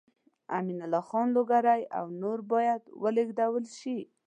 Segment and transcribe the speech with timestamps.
[0.57, 3.97] امین الله خان لوګری او نور باید ولېږدول شي.